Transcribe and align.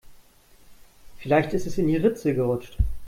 Vielleicht 1.19 1.53
ist 1.53 1.67
es 1.67 1.77
in 1.77 1.85
die 1.85 1.97
Ritze 1.97 2.33
gerutscht. 2.33 2.75